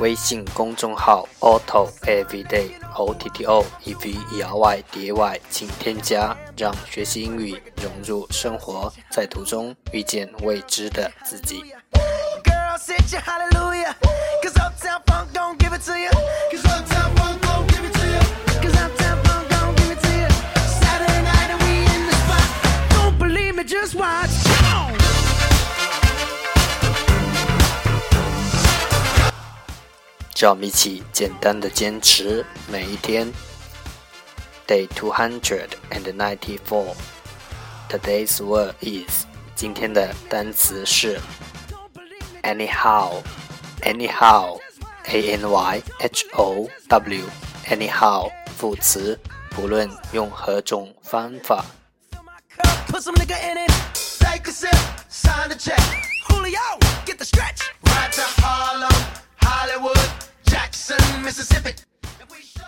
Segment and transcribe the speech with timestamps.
[0.00, 11.64] 微信公众号 Otto Everyday O T T O E V E R Y D A Y，请添加，让学习英语融入生活，在途中遇见未知的自己。
[30.37, 33.31] 让我们一起简单的坚持每一天。
[34.67, 36.95] Day two hundred and ninety four.
[37.89, 39.25] Today's word is
[39.55, 41.19] 今天的单词是
[42.41, 43.21] anyhow,
[43.81, 44.59] anyhow,
[45.05, 47.23] a n y h o w,
[47.67, 49.19] anyhow 副词，
[49.51, 51.65] 不论用何种方法。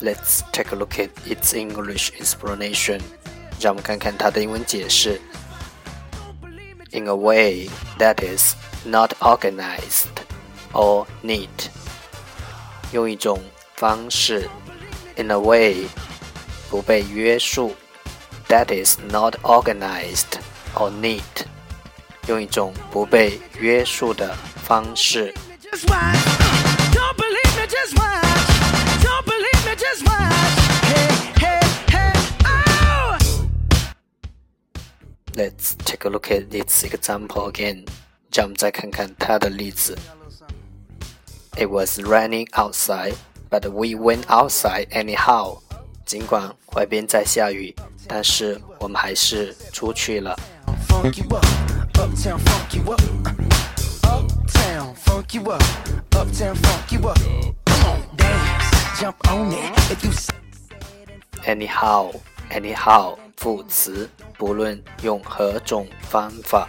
[0.00, 3.00] Let's take a look at its English explanation.
[3.60, 5.20] 让我们看看它的英文解释。
[6.90, 7.68] In a way
[7.98, 10.08] that is not organized
[10.72, 11.48] or neat，
[12.92, 13.40] 用一种
[13.76, 14.48] 方式，
[15.16, 15.86] in a way
[16.68, 17.74] 不被约束，
[18.48, 20.40] that is not organized
[20.74, 21.46] or neat，
[22.26, 24.34] 用一种不被约束的
[24.64, 25.32] 方式。
[35.34, 37.86] Let's take a look at its example again.
[38.32, 39.98] 让我们再看看它的例子。
[41.56, 43.14] It was raining outside,
[43.50, 45.58] but we went outside anyhow.
[46.04, 47.74] 尽管外边在下雨，
[48.06, 50.38] 但是我们还是出去了。
[61.45, 62.11] Anyhow,
[62.49, 63.15] anyhow.
[63.35, 64.09] 副词，
[64.39, 66.67] 不论用何种方法。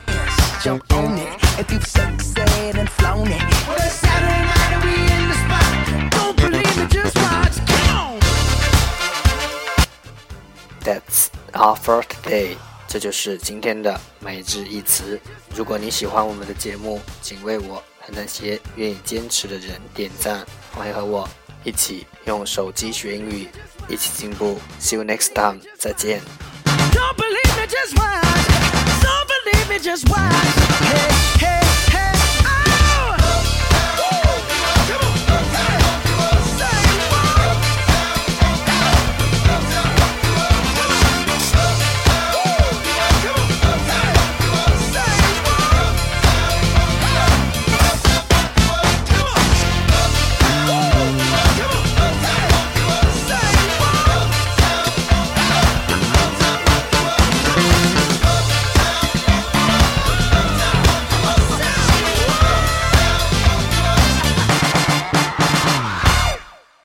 [10.84, 12.56] That's our first day。
[12.86, 15.18] 这就是今天的每日一词。
[15.54, 20.46] 如果你喜欢我们的节目，请为我和那些愿意坚持的人点赞。
[20.74, 21.26] 欢迎和我
[21.64, 23.48] 一起用手机学英语，
[23.88, 24.60] 一起进步。
[24.80, 26.20] See you next time，再见。